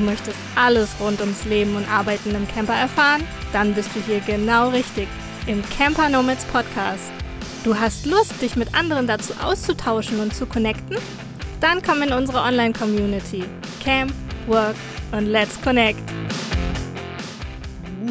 [0.00, 3.22] Du möchtest alles rund ums Leben und Arbeiten im Camper erfahren?
[3.52, 5.06] Dann bist du hier genau richtig
[5.46, 7.12] im Camper Nomads Podcast.
[7.64, 10.96] Du hast Lust, dich mit anderen dazu auszutauschen und zu connecten?
[11.60, 13.44] Dann komm in unsere Online-Community.
[13.82, 14.10] Camp,
[14.46, 14.74] Work
[15.12, 16.00] und Let's Connect.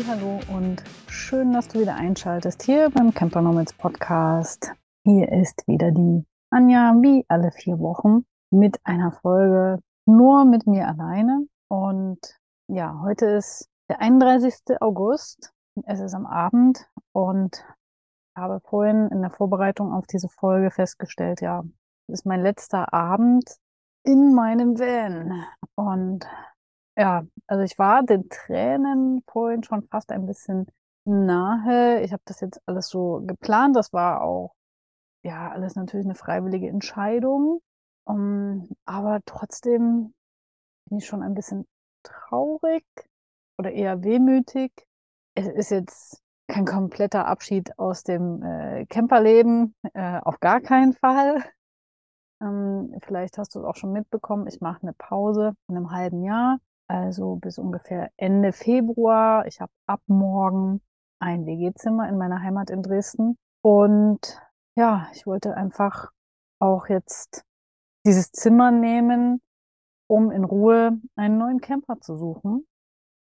[0.08, 4.74] Hallo und schön, dass du wieder einschaltest hier beim Camper Nomads Podcast.
[5.06, 10.88] Hier ist wieder die Anja, wie alle vier Wochen, mit einer Folge nur mit mir
[10.88, 11.48] alleine.
[11.70, 12.20] Und
[12.68, 14.82] ja, heute ist der 31.
[14.82, 15.54] August.
[15.86, 17.64] Es ist am Abend und
[18.36, 21.64] habe vorhin in der Vorbereitung auf diese Folge festgestellt, ja,
[22.08, 23.48] es ist mein letzter Abend
[24.04, 25.46] in meinem Van.
[25.76, 26.28] Und
[26.98, 30.68] ja, also ich war den Tränen vorhin schon fast ein bisschen
[31.06, 32.02] nahe.
[32.02, 33.76] Ich habe das jetzt alles so geplant.
[33.76, 34.56] Das war auch,
[35.24, 37.62] ja, alles natürlich eine freiwillige Entscheidung.
[38.06, 40.16] Um, aber trotzdem
[40.90, 41.66] bin ich schon ein bisschen
[42.04, 42.86] traurig
[43.58, 44.72] oder eher wehmütig.
[45.36, 51.44] Es ist jetzt kein kompletter Abschied aus dem äh, Camperleben, äh, auf gar keinen Fall.
[52.42, 56.24] Ähm, vielleicht hast du es auch schon mitbekommen, ich mache eine Pause in einem halben
[56.24, 59.46] Jahr, also bis ungefähr Ende Februar.
[59.46, 60.82] Ich habe ab morgen
[61.20, 63.38] ein WG-Zimmer in meiner Heimat in Dresden.
[63.62, 64.42] Und
[64.76, 66.12] ja, ich wollte einfach
[66.60, 67.44] auch jetzt
[68.06, 69.42] dieses Zimmer nehmen,
[70.10, 72.66] um in Ruhe einen neuen Camper zu suchen.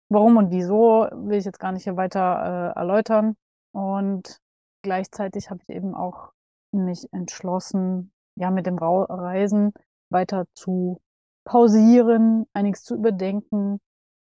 [0.09, 3.35] Warum und wieso will ich jetzt gar nicht hier weiter äh, erläutern.
[3.73, 4.39] Und
[4.81, 6.31] gleichzeitig habe ich eben auch
[6.71, 9.71] mich entschlossen, ja, mit dem Reisen
[10.11, 10.99] weiter zu
[11.45, 13.79] pausieren, einiges zu überdenken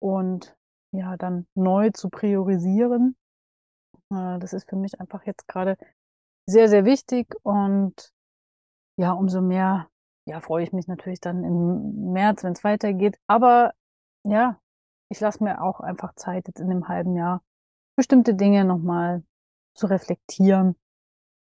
[0.00, 0.56] und
[0.92, 3.16] ja, dann neu zu priorisieren.
[4.10, 5.76] Äh, das ist für mich einfach jetzt gerade
[6.46, 8.12] sehr, sehr wichtig und
[8.98, 9.88] ja, umso mehr
[10.26, 13.18] ja, freue ich mich natürlich dann im März, wenn es weitergeht.
[13.26, 13.72] Aber
[14.24, 14.60] ja,
[15.08, 17.42] ich lasse mir auch einfach Zeit, jetzt in dem halben Jahr
[17.96, 19.22] bestimmte Dinge nochmal
[19.74, 20.76] zu reflektieren.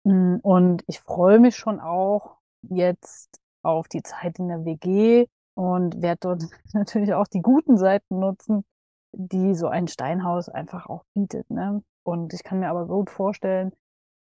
[0.05, 6.01] Hm, und ich freue mich schon auch jetzt auf die Zeit in der WG und
[6.01, 6.43] werde dort
[6.73, 8.65] natürlich auch die guten Seiten nutzen,
[9.13, 11.49] die so ein Steinhaus einfach auch bietet.
[11.49, 11.83] Ne?
[12.03, 13.71] Und ich kann mir aber gut vorstellen,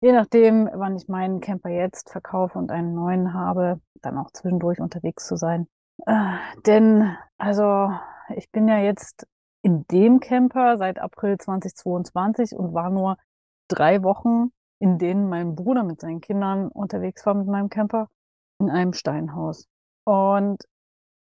[0.01, 4.79] je nachdem, wann ich meinen Camper jetzt verkaufe und einen neuen habe, dann auch zwischendurch
[4.79, 5.67] unterwegs zu sein.
[6.05, 7.91] Äh, denn, also,
[8.35, 9.27] ich bin ja jetzt
[9.63, 13.17] in dem Camper seit April 2022 und war nur
[13.67, 18.07] drei Wochen, in denen mein Bruder mit seinen Kindern unterwegs war mit meinem Camper
[18.59, 19.67] in einem Steinhaus.
[20.05, 20.63] Und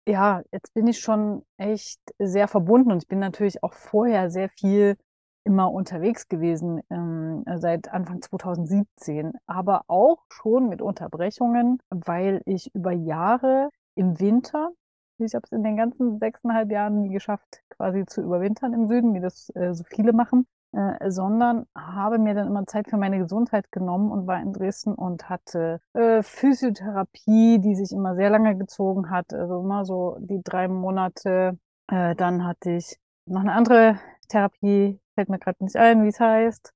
[0.06, 4.48] ja, jetzt bin ich schon echt sehr verbunden und ich bin natürlich auch vorher sehr
[4.48, 4.96] viel
[5.44, 12.92] immer unterwegs gewesen ähm, seit Anfang 2017, aber auch schon mit Unterbrechungen, weil ich über
[12.92, 14.70] Jahre im Winter,
[15.18, 19.14] ich habe es in den ganzen sechseinhalb Jahren nie geschafft, quasi zu überwintern im Süden,
[19.14, 23.18] wie das äh, so viele machen, äh, sondern habe mir dann immer Zeit für meine
[23.18, 28.56] Gesundheit genommen und war in Dresden und hatte äh, Physiotherapie, die sich immer sehr lange
[28.56, 31.58] gezogen hat, also immer so die drei Monate.
[31.88, 32.96] Äh, dann hatte ich
[33.26, 36.72] noch eine andere Therapie, fällt mir gerade nicht ein, wie es heißt.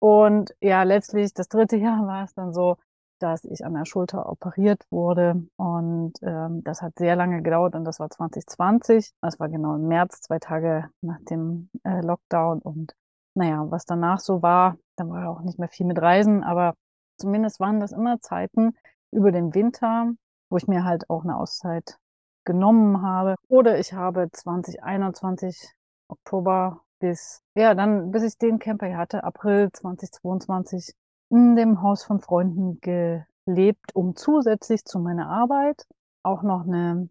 [0.00, 2.76] Und ja, letztlich das dritte Jahr war es dann so,
[3.18, 5.46] dass ich an der Schulter operiert wurde.
[5.56, 9.12] Und ähm, das hat sehr lange gedauert und das war 2020.
[9.22, 12.60] Das war genau im März, zwei Tage nach dem äh, Lockdown.
[12.60, 12.94] Und
[13.34, 16.74] naja, was danach so war, dann war auch nicht mehr viel mit Reisen, aber
[17.16, 18.74] zumindest waren das immer Zeiten
[19.10, 20.12] über den Winter,
[20.50, 21.96] wo ich mir halt auch eine Auszeit
[22.44, 23.36] genommen habe.
[23.48, 25.72] Oder ich habe 2021
[26.08, 30.94] Oktober bis, ja, dann, bis ich den Camper hatte, April 2022,
[31.30, 35.86] in dem Haus von Freunden gelebt, um zusätzlich zu meiner Arbeit
[36.22, 37.08] auch noch eine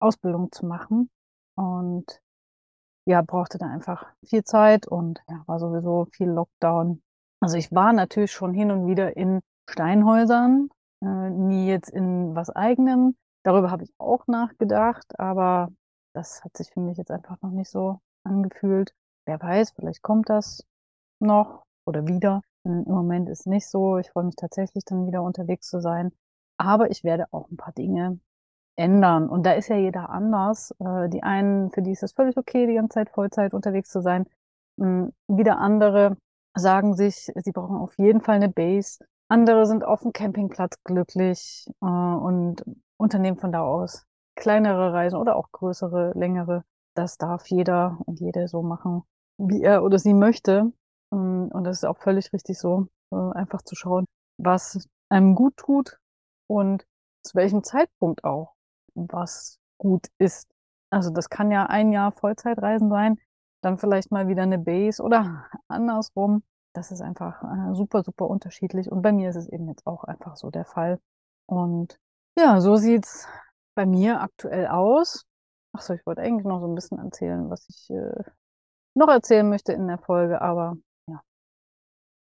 [0.00, 1.10] Ausbildung zu machen.
[1.56, 2.20] Und
[3.06, 7.02] ja, brauchte da einfach viel Zeit und ja, war sowieso viel Lockdown.
[7.40, 10.70] Also ich war natürlich schon hin und wieder in Steinhäusern,
[11.02, 13.16] äh, nie jetzt in was eigenem.
[13.42, 15.70] Darüber habe ich auch nachgedacht, aber
[16.14, 18.94] das hat sich für mich jetzt einfach noch nicht so angefühlt.
[19.26, 20.64] Wer weiß, vielleicht kommt das
[21.20, 22.42] noch oder wieder.
[22.64, 23.98] Im Moment ist nicht so.
[23.98, 26.12] Ich freue mich tatsächlich dann wieder unterwegs zu sein.
[26.58, 28.18] Aber ich werde auch ein paar Dinge
[28.76, 29.28] ändern.
[29.28, 30.74] Und da ist ja jeder anders.
[30.78, 34.02] Äh, die einen, für die ist es völlig okay, die ganze Zeit Vollzeit unterwegs zu
[34.02, 34.26] sein.
[34.80, 36.16] Hm, wieder andere
[36.56, 39.04] sagen sich, sie brauchen auf jeden Fall eine Base.
[39.28, 42.64] Andere sind auf dem Campingplatz glücklich äh, und
[42.96, 44.04] unternehmen von da aus
[44.36, 46.64] kleinere Reisen oder auch größere, längere.
[46.94, 49.02] Das darf jeder und jede so machen,
[49.38, 50.72] wie er oder sie möchte.
[51.12, 54.06] Ähm, und das ist auch völlig richtig so, äh, einfach zu schauen,
[54.38, 55.98] was einem gut tut
[56.48, 56.86] und
[57.22, 58.54] zu welchem Zeitpunkt auch,
[58.94, 60.48] was gut ist.
[60.90, 63.18] Also das kann ja ein Jahr Vollzeitreisen sein,
[63.62, 66.42] dann vielleicht mal wieder eine Base oder andersrum.
[66.74, 68.90] Das ist einfach äh, super, super unterschiedlich.
[68.90, 71.00] Und bei mir ist es eben jetzt auch einfach so der Fall.
[71.46, 71.98] Und
[72.36, 73.28] ja, so sieht's
[73.74, 75.24] bei mir aktuell aus.
[75.72, 78.24] Achso, ich wollte eigentlich noch so ein bisschen erzählen, was ich äh,
[78.94, 80.76] noch erzählen möchte in der Folge, aber
[81.08, 81.20] ja.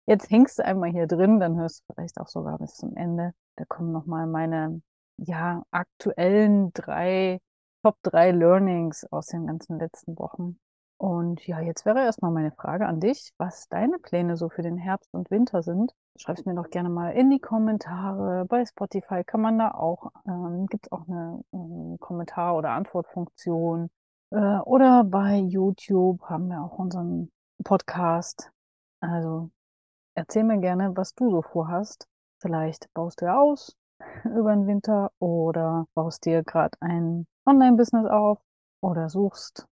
[0.07, 3.33] Jetzt hängst du einmal hier drin, dann hörst du vielleicht auch sogar bis zum Ende.
[3.57, 4.83] Da kommen nochmal meine,
[5.19, 7.41] ja, aktuellen drei,
[7.83, 10.59] Top drei Learnings aus den ganzen letzten Wochen.
[10.99, 14.77] Und ja, jetzt wäre erstmal meine Frage an dich, was deine Pläne so für den
[14.77, 15.93] Herbst und Winter sind.
[16.17, 18.45] Schreib es mir doch gerne mal in die Kommentare.
[18.45, 23.89] Bei Spotify kann man da auch, ähm, gibt es auch eine ähm, Kommentar- oder Antwortfunktion.
[24.31, 27.31] Äh, oder bei YouTube haben wir auch unseren
[27.65, 28.51] Podcast.
[29.01, 29.51] Also
[30.15, 32.07] erzähl mir gerne, was du so vorhast.
[32.41, 33.77] Vielleicht baust du aus
[34.25, 38.39] über den Winter oder baust dir gerade ein Online-Business auf
[38.83, 39.67] oder suchst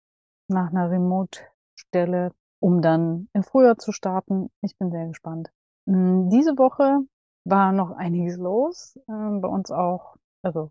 [0.49, 4.51] nach einer Remote-Stelle, um dann im Frühjahr zu starten.
[4.63, 5.51] Ich bin sehr gespannt.
[5.87, 7.01] Hm, diese Woche
[7.45, 10.71] war noch einiges los, äh, bei uns auch, also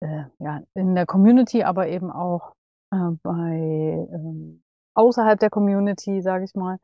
[0.00, 2.54] äh, ja, in der Community, aber eben auch
[2.92, 4.62] äh, bei ähm,
[4.94, 6.78] außerhalb der Community, sage ich mal.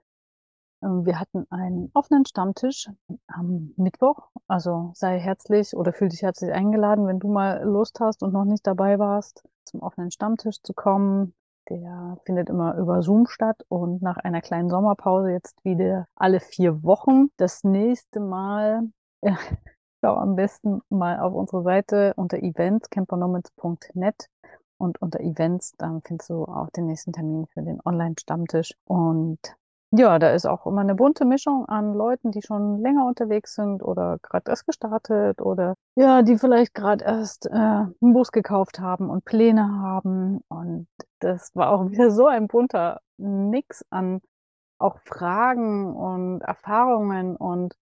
[0.82, 2.88] Ähm, wir hatten einen offenen Stammtisch
[3.26, 4.28] am Mittwoch.
[4.46, 8.44] Also sei herzlich oder fühl dich herzlich eingeladen, wenn du mal Lust hast und noch
[8.44, 11.34] nicht dabei warst, zum offenen Stammtisch zu kommen.
[11.68, 16.82] Der findet immer über Zoom statt und nach einer kleinen Sommerpause jetzt wieder alle vier
[16.82, 17.28] Wochen.
[17.36, 18.88] Das nächste Mal,
[19.22, 19.36] ja,
[20.02, 24.30] schau am besten mal auf unsere Seite unter events, campernomads.net
[24.78, 28.74] und unter Events, dann findest du auch den nächsten Termin für den Online-Stammtisch.
[28.84, 29.38] Und
[29.90, 33.82] ja, da ist auch immer eine bunte Mischung an Leuten, die schon länger unterwegs sind
[33.82, 39.08] oder gerade erst gestartet oder ja, die vielleicht gerade erst äh, einen Bus gekauft haben
[39.08, 40.40] und Pläne haben.
[40.48, 40.88] Und
[41.20, 44.20] das war auch wieder so ein bunter Mix an
[44.78, 47.74] auch Fragen und Erfahrungen und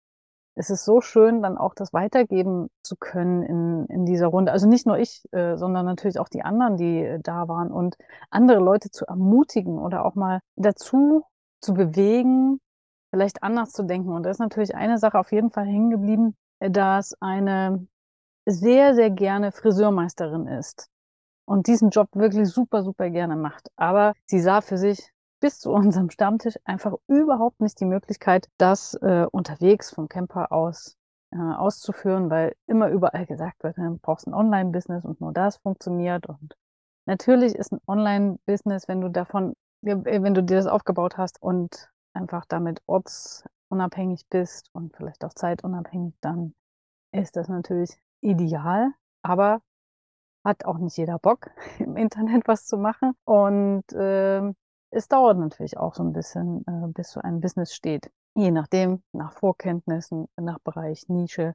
[0.56, 4.52] es ist so schön, dann auch das weitergeben zu können in, in dieser Runde.
[4.52, 7.96] Also nicht nur ich, äh, sondern natürlich auch die anderen, die äh, da waren und
[8.30, 11.24] andere Leute zu ermutigen oder auch mal dazu
[11.60, 12.60] zu bewegen,
[13.10, 14.12] vielleicht anders zu denken.
[14.12, 17.86] Und da ist natürlich eine Sache auf jeden Fall hängen geblieben, dass eine
[18.46, 20.88] sehr, sehr gerne Friseurmeisterin ist
[21.46, 23.68] und diesen Job wirklich super, super gerne macht.
[23.76, 25.10] Aber sie sah für sich
[25.44, 30.96] bis zu unserem Stammtisch einfach überhaupt nicht die Möglichkeit, das äh, unterwegs vom Camper aus
[31.32, 36.24] äh, auszuführen, weil immer überall gesagt wird, du brauchst ein Online-Business und nur das funktioniert.
[36.24, 36.56] Und
[37.04, 39.52] natürlich ist ein Online-Business, wenn du davon
[39.82, 45.34] äh, wenn du dir das aufgebaut hast und einfach damit ortsunabhängig bist und vielleicht auch
[45.34, 46.54] zeitunabhängig, dann
[47.12, 47.90] ist das natürlich
[48.22, 48.92] ideal.
[49.20, 49.60] Aber
[50.42, 51.50] hat auch nicht jeder Bock,
[51.80, 53.12] im Internet was zu machen.
[53.24, 54.54] Und äh,
[54.94, 58.10] es dauert natürlich auch so ein bisschen, äh, bis so ein Business steht.
[58.34, 61.54] Je nachdem, nach Vorkenntnissen, nach Bereich, Nische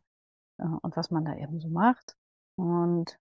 [0.59, 2.15] äh, und was man da eben so macht.
[2.55, 3.17] Und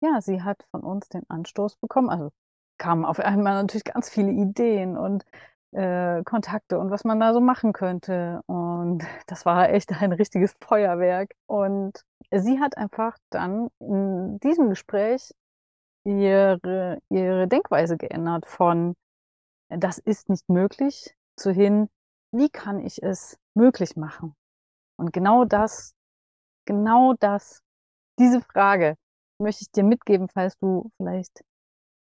[0.00, 2.30] ja, sie hat von uns den Anstoß bekommen, also
[2.78, 5.24] kamen auf einmal natürlich ganz viele Ideen und
[5.72, 8.42] äh, Kontakte und was man da so machen könnte.
[8.46, 11.32] Und das war echt ein richtiges Feuerwerk.
[11.46, 15.32] Und sie hat einfach dann in diesem Gespräch
[16.04, 18.94] ihre, ihre Denkweise geändert von,
[19.68, 21.88] das ist nicht möglich, zu hin,
[22.32, 24.34] wie kann ich es möglich machen?
[24.96, 25.94] Und genau das,
[26.64, 27.62] genau das,
[28.18, 28.96] diese Frage
[29.38, 31.44] möchte ich dir mitgeben, falls du vielleicht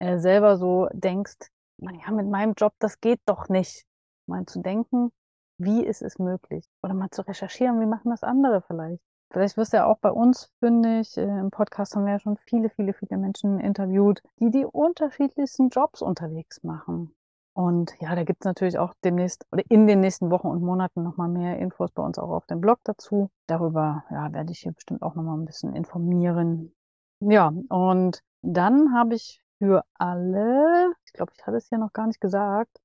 [0.00, 3.84] äh, selber so denkst, man, ja, mit meinem Job, das geht doch nicht.
[4.26, 5.10] Mal zu denken,
[5.58, 6.66] wie ist es möglich?
[6.82, 9.02] Oder mal zu recherchieren, wie machen das andere vielleicht?
[9.30, 11.16] Vielleicht wirst du ja auch bei uns fündig.
[11.16, 15.70] Äh, Im Podcast haben wir ja schon viele, viele, viele Menschen interviewt, die die unterschiedlichsten
[15.70, 17.14] Jobs unterwegs machen.
[17.54, 21.04] Und ja, da gibt es natürlich auch demnächst oder in den nächsten Wochen und Monaten
[21.04, 23.30] nochmal mehr Infos bei uns auch auf dem Blog dazu.
[23.46, 26.74] Darüber ja, werde ich hier bestimmt auch nochmal ein bisschen informieren.
[27.20, 32.08] Ja, und dann habe ich für alle, ich glaube, ich hatte es hier noch gar
[32.08, 32.80] nicht gesagt,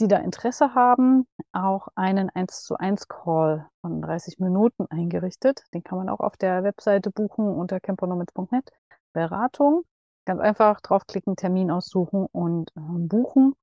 [0.00, 5.62] die da Interesse haben, auch einen 1 zu 1 Call von 30 Minuten eingerichtet.
[5.72, 8.72] Den kann man auch auf der Webseite buchen unter campernomads.net.
[9.12, 9.84] Beratung.
[10.24, 13.54] Ganz einfach draufklicken, Termin aussuchen und äh, buchen.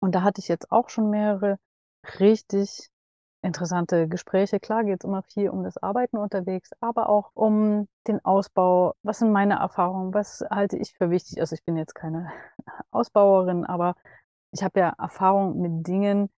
[0.00, 1.58] Und da hatte ich jetzt auch schon mehrere
[2.20, 2.90] richtig
[3.42, 4.60] interessante Gespräche.
[4.60, 8.94] Klar geht es immer viel um das Arbeiten unterwegs, aber auch um den Ausbau.
[9.02, 10.12] Was sind meine Erfahrungen?
[10.14, 11.40] Was halte ich für wichtig?
[11.40, 12.30] Also ich bin jetzt keine
[12.90, 13.94] Ausbauerin, aber
[14.52, 16.30] ich habe ja Erfahrung mit Dingen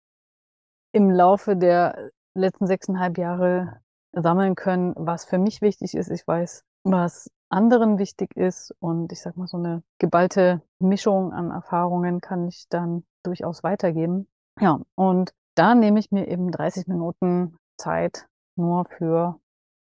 [0.92, 3.80] im Laufe der letzten sechseinhalb Jahre
[4.12, 6.10] sammeln können, was für mich wichtig ist.
[6.10, 8.74] Ich weiß, was anderen wichtig ist.
[8.80, 14.26] Und ich sag mal, so eine geballte Mischung an Erfahrungen kann ich dann durchaus weitergeben.
[14.60, 19.38] Ja, und da nehme ich mir eben 30 Minuten Zeit nur für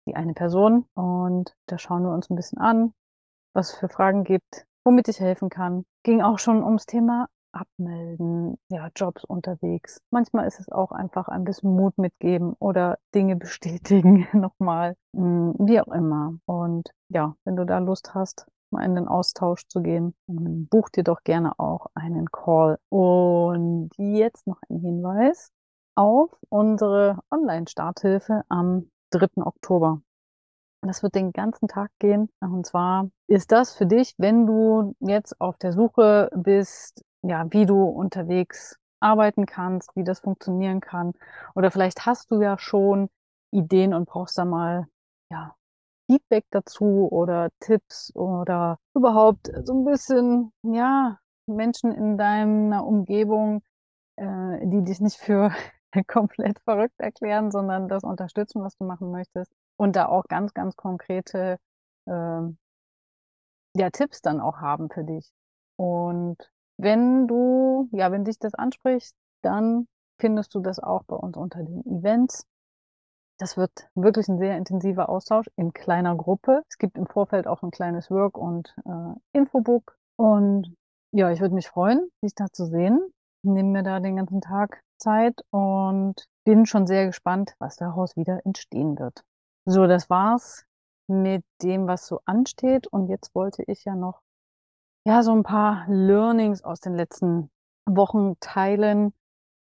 [0.08, 0.86] die eine Person.
[0.93, 2.93] Und da schauen wir uns ein bisschen an,
[3.53, 5.86] was es für Fragen gibt, womit ich helfen kann.
[6.03, 10.01] Ging auch schon ums Thema abmelden, ja, Jobs unterwegs.
[10.12, 15.81] Manchmal ist es auch einfach ein bisschen Mut mitgeben oder Dinge bestätigen nochmal, hm, wie
[15.81, 16.36] auch immer.
[16.46, 21.24] Und ja, wenn du da Lust hast, in den Austausch zu gehen, buch dir doch
[21.24, 22.78] gerne auch einen Call.
[22.90, 25.52] Und jetzt noch ein Hinweis
[25.96, 29.44] auf unsere Online-Starthilfe am 3.
[29.44, 30.02] Oktober.
[30.82, 32.30] Das wird den ganzen Tag gehen.
[32.40, 37.66] Und zwar ist das für dich, wenn du jetzt auf der Suche bist, ja, wie
[37.66, 41.14] du unterwegs arbeiten kannst, wie das funktionieren kann.
[41.56, 43.10] Oder vielleicht hast du ja schon
[43.52, 44.88] Ideen und brauchst da mal,
[45.32, 45.56] ja,
[46.10, 53.62] Feedback dazu oder Tipps oder überhaupt so ein bisschen, ja, Menschen in deiner Umgebung,
[54.16, 55.51] äh, die dich nicht für
[56.08, 59.51] komplett verrückt erklären, sondern das unterstützen, was du machen möchtest.
[59.78, 61.58] Und da auch ganz, ganz konkrete
[62.08, 62.58] ähm,
[63.75, 65.32] ja, Tipps dann auch haben für dich.
[65.75, 66.38] Und
[66.78, 69.13] wenn du, ja, wenn dich das anspricht,
[69.44, 69.88] dann
[70.20, 72.46] findest du das auch bei uns unter den Events.
[73.39, 76.63] Das wird wirklich ein sehr intensiver Austausch in kleiner Gruppe.
[76.69, 79.98] Es gibt im Vorfeld auch ein kleines Work- und äh, Infobook.
[80.17, 80.75] Und
[81.12, 83.00] ja, ich würde mich freuen, dich da zu sehen.
[83.43, 88.46] Nehme mir da den ganzen Tag Zeit und bin schon sehr gespannt, was daraus wieder
[88.46, 89.24] entstehen wird.
[89.65, 90.65] So, das war's
[91.08, 92.88] mit dem, was so ansteht.
[92.88, 94.22] Und jetzt wollte ich ja noch
[95.05, 97.50] ja, so ein paar Learnings aus den letzten
[97.86, 99.13] Wochen teilen.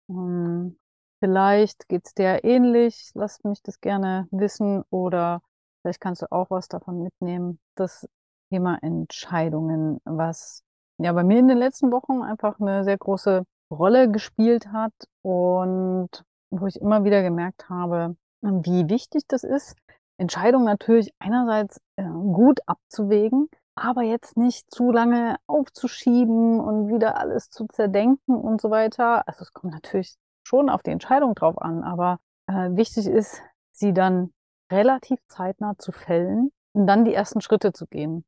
[0.09, 0.77] Hm,
[1.25, 3.09] vielleicht geht's dir ähnlich.
[3.15, 5.41] Lass mich das gerne wissen oder
[5.81, 7.59] vielleicht kannst du auch was davon mitnehmen.
[7.75, 8.07] Das
[8.51, 10.61] Thema Entscheidungen, was
[10.99, 16.09] ja bei mir in den letzten Wochen einfach eine sehr große Rolle gespielt hat und
[16.51, 19.75] wo ich immer wieder gemerkt habe, wie wichtig das ist,
[20.17, 27.49] Entscheidungen natürlich einerseits äh, gut abzuwägen, aber jetzt nicht zu lange aufzuschieben und wieder alles
[27.49, 29.27] zu zerdenken und so weiter.
[29.27, 30.15] Also es kommt natürlich
[30.45, 34.31] schon auf die Entscheidung drauf an, aber äh, wichtig ist, sie dann
[34.71, 38.23] relativ zeitnah zu fällen und dann die ersten Schritte zu gehen.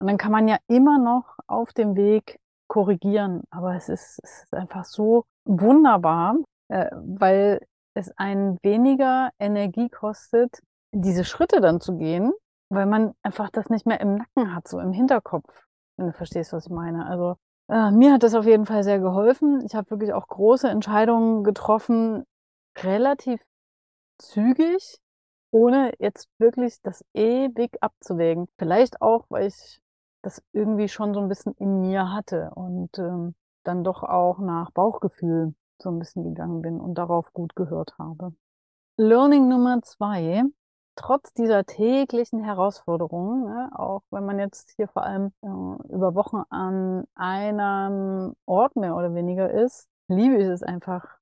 [0.00, 2.38] Und dann kann man ja immer noch auf dem Weg
[2.68, 6.36] korrigieren, aber es ist, es ist einfach so wunderbar,
[6.68, 7.60] äh, weil
[7.94, 10.60] es einen weniger Energie kostet,
[10.92, 12.32] diese Schritte dann zu gehen,
[12.70, 15.66] weil man einfach das nicht mehr im Nacken hat, so im Hinterkopf,
[15.96, 17.06] wenn du verstehst, was ich meine.
[17.06, 17.36] Also
[17.68, 19.62] äh, mir hat das auf jeden Fall sehr geholfen.
[19.64, 22.24] Ich habe wirklich auch große Entscheidungen getroffen,
[22.78, 23.40] relativ
[24.18, 24.98] zügig,
[25.50, 28.48] ohne jetzt wirklich das ewig abzuwägen.
[28.58, 29.80] Vielleicht auch, weil ich
[30.22, 34.70] das irgendwie schon so ein bisschen in mir hatte und ähm, dann doch auch nach
[34.70, 38.32] Bauchgefühl so ein bisschen gegangen bin und darauf gut gehört habe.
[38.96, 40.44] Learning Nummer zwei
[40.96, 46.42] trotz dieser täglichen Herausforderungen, ne, auch wenn man jetzt hier vor allem äh, über Wochen
[46.50, 51.18] an einem Ort mehr oder weniger ist, liebe ich es einfach,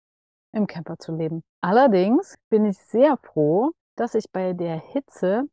[0.53, 1.43] im Camper zu leben.
[1.61, 5.45] Allerdings bin ich sehr froh, dass ich bei der Hitze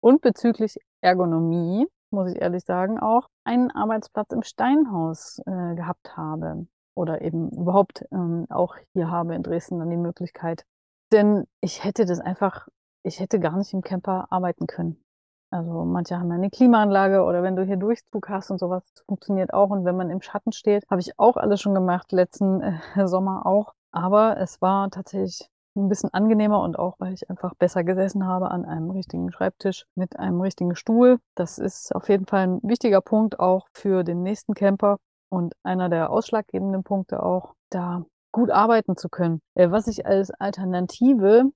[0.00, 6.66] und bezüglich Ergonomie, muss ich ehrlich sagen, auch einen Arbeitsplatz im Steinhaus äh, gehabt habe
[6.94, 10.64] oder eben überhaupt ähm, auch hier habe in Dresden dann die Möglichkeit.
[11.12, 12.68] Denn ich hätte das einfach
[13.04, 15.04] ich hätte gar nicht im Camper arbeiten können.
[15.50, 19.54] Also manche haben ja eine Klimaanlage oder wenn du hier Durchzug hast und sowas, funktioniert
[19.54, 19.70] auch.
[19.70, 23.46] Und wenn man im Schatten steht, habe ich auch alles schon gemacht, letzten äh, Sommer
[23.46, 23.72] auch.
[23.92, 28.50] Aber es war tatsächlich ein bisschen angenehmer und auch, weil ich einfach besser gesessen habe
[28.50, 31.18] an einem richtigen Schreibtisch mit einem richtigen Stuhl.
[31.36, 34.98] Das ist auf jeden Fall ein wichtiger Punkt auch für den nächsten Camper
[35.30, 39.40] und einer der ausschlaggebenden Punkte auch, da gut arbeiten zu können.
[39.54, 41.52] Äh, was ich als Alternative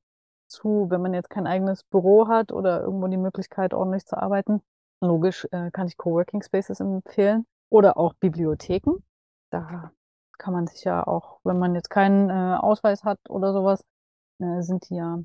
[0.48, 4.60] zu, wenn man jetzt kein eigenes Büro hat oder irgendwo die Möglichkeit, ordentlich zu arbeiten.
[5.00, 9.02] Logisch äh, kann ich Coworking Spaces empfehlen oder auch Bibliotheken.
[9.50, 9.92] Da
[10.38, 13.84] kann man sich ja auch, wenn man jetzt keinen äh, Ausweis hat oder sowas,
[14.40, 15.20] äh, sind die ja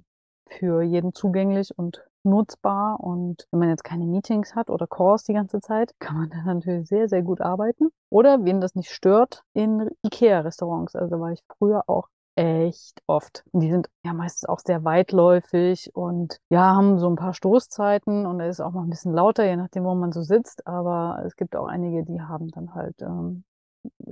[0.47, 2.99] für jeden zugänglich und nutzbar.
[2.99, 6.43] Und wenn man jetzt keine Meetings hat oder Calls die ganze Zeit, kann man da
[6.43, 7.89] natürlich sehr, sehr gut arbeiten.
[8.09, 10.95] Oder, wen das nicht stört, in IKEA-Restaurants.
[10.95, 13.43] Also da war ich früher auch echt oft.
[13.53, 18.39] Die sind ja meistens auch sehr weitläufig und ja, haben so ein paar Stoßzeiten und
[18.39, 20.65] es ist auch mal ein bisschen lauter, je nachdem, wo man so sitzt.
[20.67, 23.43] Aber es gibt auch einige, die haben dann halt ähm,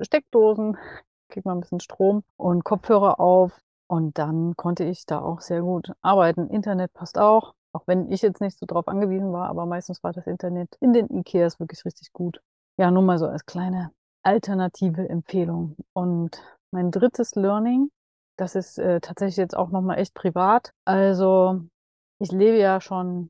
[0.02, 0.78] Steckdosen,
[1.30, 3.60] kriegt man ein bisschen Strom und Kopfhörer auf.
[3.88, 6.48] Und dann konnte ich da auch sehr gut arbeiten.
[6.50, 7.56] Internet passt auch.
[7.74, 10.94] Auch wenn ich jetzt nicht so drauf angewiesen war, aber meistens war das Internet in
[10.94, 12.42] den Ikeas wirklich richtig gut.
[12.78, 13.92] Ja, nur mal so als kleine
[14.24, 15.76] alternative Empfehlung.
[15.94, 17.90] Und mein drittes Learning,
[18.42, 20.74] das ist äh, tatsächlich jetzt auch nochmal echt privat.
[20.84, 21.62] Also
[22.18, 23.30] ich lebe ja schon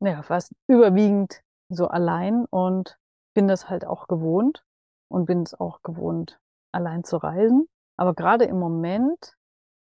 [0.00, 1.40] ja, fast überwiegend
[1.70, 2.98] so allein und
[3.34, 4.62] bin das halt auch gewohnt
[5.08, 6.38] und bin es auch gewohnt,
[6.72, 7.68] allein zu reisen.
[7.96, 9.34] Aber gerade im Moment,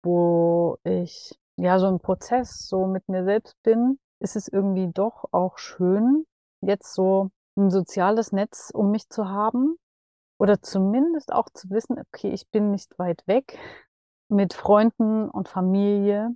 [0.04, 5.26] wo ich ja so im Prozess so mit mir selbst bin, ist es irgendwie doch
[5.32, 6.28] auch schön,
[6.62, 9.78] jetzt so ein soziales Netz um mich zu haben
[10.40, 13.58] oder zumindest auch zu wissen, okay, ich bin nicht weit weg
[14.30, 16.36] mit Freunden und Familie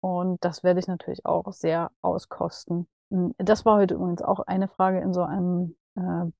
[0.00, 2.88] und das werde ich natürlich auch sehr auskosten.
[3.10, 6.30] Hm, das war heute übrigens auch eine Frage in so einem äh,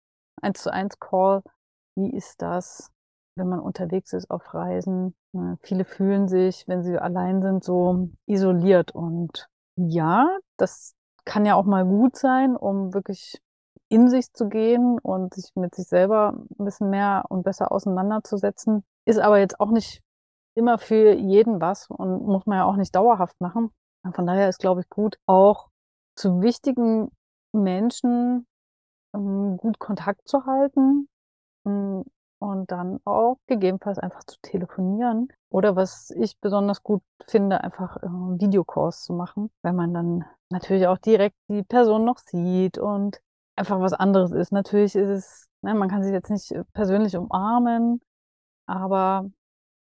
[0.42, 1.42] 1 zu 1 Call.
[1.96, 2.90] Wie ist das,
[3.36, 5.14] wenn man unterwegs ist auf Reisen?
[5.34, 8.92] Äh, viele fühlen sich, wenn sie allein sind, so isoliert.
[8.92, 13.40] Und ja, das kann ja auch mal gut sein, um wirklich
[13.88, 18.84] in sich zu gehen und sich mit sich selber ein bisschen mehr und besser auseinanderzusetzen.
[19.06, 20.02] Ist aber jetzt auch nicht
[20.58, 23.70] immer für jeden was und muss man ja auch nicht dauerhaft machen.
[24.12, 25.68] Von daher ist, glaube ich, gut, auch
[26.16, 27.10] zu wichtigen
[27.52, 28.46] Menschen
[29.14, 31.08] ähm, gut Kontakt zu halten
[31.64, 32.04] hm,
[32.40, 35.28] und dann auch gegebenenfalls einfach zu telefonieren.
[35.50, 40.86] Oder was ich besonders gut finde, einfach äh, Videocalls zu machen, weil man dann natürlich
[40.86, 43.20] auch direkt die Person noch sieht und
[43.56, 44.52] einfach was anderes ist.
[44.52, 48.00] Natürlich ist es, ne, man kann sich jetzt nicht äh, persönlich umarmen,
[48.66, 49.30] aber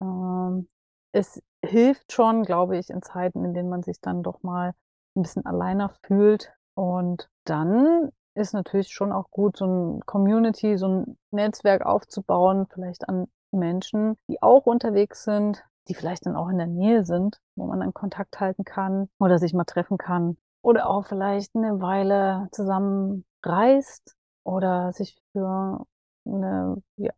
[0.02, 0.68] ähm,
[1.14, 4.74] es hilft schon, glaube ich, in Zeiten, in denen man sich dann doch mal
[5.16, 6.54] ein bisschen alleiner fühlt.
[6.76, 13.08] Und dann ist natürlich schon auch gut, so ein Community, so ein Netzwerk aufzubauen, vielleicht
[13.10, 17.66] an Menschen, die auch unterwegs sind, die vielleicht dann auch in der Nähe sind, wo
[17.66, 22.48] man dann Kontakt halten kann oder sich mal treffen kann oder auch vielleicht eine Weile
[22.52, 25.86] zusammen reist oder sich für
[26.26, 27.12] eine, ja,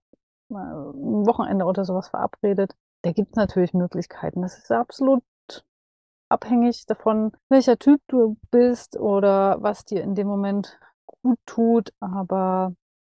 [0.55, 2.75] ein Wochenende oder sowas verabredet.
[3.03, 4.41] Da gibt es natürlich Möglichkeiten.
[4.41, 5.23] Das ist absolut
[6.29, 11.93] abhängig davon, welcher Typ du bist oder was dir in dem Moment gut tut.
[11.99, 12.73] Aber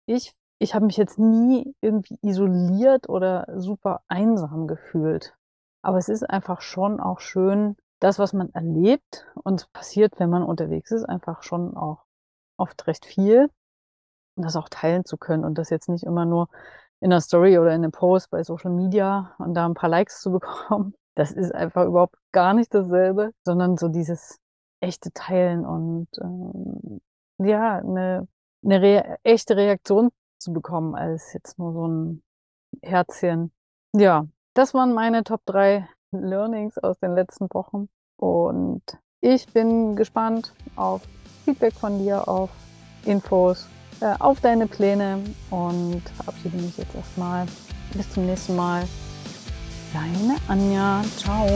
[0.07, 5.35] ich, ich habe mich jetzt nie irgendwie isoliert oder super einsam gefühlt.
[5.83, 10.43] Aber es ist einfach schon auch schön, das, was man erlebt und passiert, wenn man
[10.43, 12.05] unterwegs ist, einfach schon auch
[12.57, 13.51] oft recht viel.
[14.37, 16.49] Das auch teilen zu können und das jetzt nicht immer nur
[17.01, 20.21] in einer Story oder in einem Post bei Social Media und da ein paar Likes
[20.21, 24.39] zu bekommen, das ist einfach überhaupt gar nicht dasselbe, sondern so dieses
[24.81, 27.01] echte Teilen und ähm,
[27.39, 28.29] ja, eine,
[28.65, 32.23] eine Re echte Reaktion zu bekommen, als jetzt nur so ein
[32.83, 33.53] Herzchen.
[33.93, 37.89] Ja, das waren meine Top 3 Learnings aus den letzten Wochen.
[38.17, 38.83] Und
[39.21, 41.03] ich bin gespannt auf
[41.45, 42.51] Feedback von dir, auf
[43.05, 43.69] Infos,
[44.05, 47.47] äh, auf deine Pläne und verabschiede mich jetzt erstmal.
[47.95, 48.87] Bis zum nächsten Mal.
[49.93, 51.03] Deine Anja.
[51.17, 51.49] Ciao.